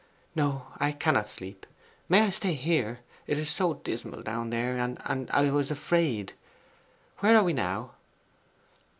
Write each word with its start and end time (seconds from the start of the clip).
'No: 0.33 0.65
I 0.79 0.93
cannot 0.93 1.29
sleep. 1.29 1.67
May 2.09 2.21
I 2.21 2.29
stay 2.31 2.55
here? 2.55 3.01
It 3.27 3.37
is 3.37 3.51
so 3.51 3.75
dismal 3.75 4.23
down 4.23 4.49
there, 4.49 4.75
and 4.75 4.99
and 5.05 5.29
I 5.29 5.51
was 5.51 5.69
afraid. 5.69 6.33
Where 7.19 7.37
are 7.37 7.43
we 7.43 7.53
now? 7.53 7.91